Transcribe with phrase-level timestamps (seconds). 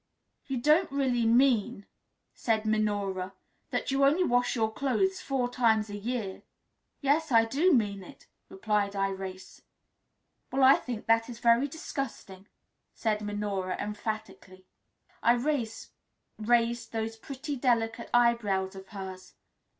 [0.47, 1.85] "You Don't Really Mean,"
[2.33, 3.33] Said Minora,
[3.69, 6.41] "that You Only Wash Your Clothes Four Times A Year?
[7.01, 9.61] "Yes, I do mean it," replied Irais.
[10.51, 12.47] "Well, I think that is very disgusting,"
[12.95, 14.65] said Minora emphatically.
[15.23, 15.89] Irais
[16.39, 19.35] raised those pretty, delicate eyebrows of hers.